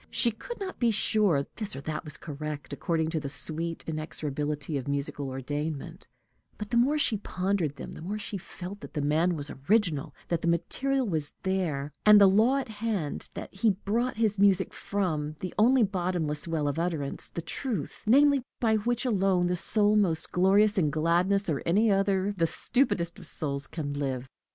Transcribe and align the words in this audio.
She 0.09 0.31
could 0.31 0.59
not 0.59 0.79
be 0.79 0.89
sure 0.89 1.45
this 1.57 1.75
or 1.75 1.81
that 1.81 2.03
was 2.03 2.17
correct, 2.17 2.73
according 2.73 3.11
to 3.11 3.19
the 3.19 3.29
sweet 3.29 3.85
inexorability 3.85 4.75
of 4.75 4.87
musical 4.87 5.27
ordainment, 5.27 6.07
but 6.57 6.71
the 6.71 6.77
more 6.77 6.97
she 6.97 7.17
pondered 7.17 7.75
them, 7.75 7.91
the 7.91 8.01
more 8.01 8.17
she 8.17 8.39
felt 8.39 8.79
that 8.79 8.95
the 8.95 9.01
man 9.01 9.35
was 9.35 9.51
original, 9.69 10.15
that 10.29 10.41
the 10.41 10.47
material 10.47 11.07
was 11.07 11.35
there, 11.43 11.93
and 12.03 12.19
the 12.19 12.25
law 12.25 12.57
at 12.57 12.67
hand, 12.69 13.29
that 13.35 13.53
he 13.53 13.69
brought 13.69 14.17
his 14.17 14.39
music 14.39 14.73
from 14.73 15.35
the 15.39 15.53
only 15.59 15.83
bottomless 15.83 16.47
well 16.47 16.67
of 16.67 16.79
utterance, 16.79 17.29
the 17.29 17.39
truth, 17.43 18.01
namely, 18.07 18.41
by 18.59 18.77
which 18.77 19.05
alone 19.05 19.45
the 19.45 19.55
soul 19.55 19.95
most 19.95 20.31
glorious 20.31 20.79
in 20.79 20.89
gladness, 20.89 21.47
or 21.47 21.61
any 21.63 21.91
other 21.91 22.33
the 22.37 22.47
stupidest 22.47 23.19
of 23.19 23.27
souls, 23.27 23.67
can 23.67 23.93
live. 23.93 24.27